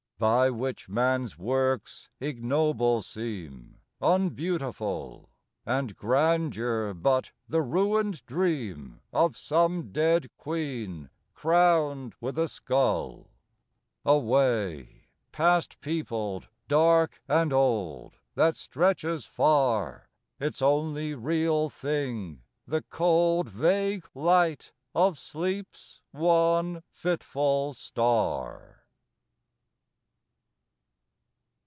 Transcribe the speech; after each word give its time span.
By 0.21 0.51
which 0.51 0.87
man's 0.87 1.35
works 1.39 2.11
ignoble 2.19 3.01
seem, 3.01 3.79
Unbeautiful; 3.99 5.31
And 5.65 5.97
grandeur, 5.97 6.93
but 6.93 7.31
the 7.49 7.63
ruined 7.63 8.23
dream 8.27 9.01
Of 9.11 9.35
some 9.35 9.91
dead 9.91 10.29
queen, 10.37 11.09
crowned 11.33 12.13
with 12.21 12.37
a 12.37 12.47
skull. 12.47 13.31
A 14.05 14.15
way, 14.19 15.07
Past 15.31 15.81
peopled, 15.81 16.49
dark 16.67 17.19
and 17.27 17.51
old, 17.51 18.17
That 18.35 18.55
stretches 18.55 19.25
far 19.25 20.07
Its 20.39 20.61
only 20.61 21.15
real 21.15 21.67
thing, 21.67 22.43
the 22.67 22.83
cold 22.83 23.49
Vague 23.49 24.07
light 24.13 24.71
of 24.93 25.17
Sleep's 25.17 25.99
one 26.11 26.83
fitful 26.91 27.73
star. 27.73 28.77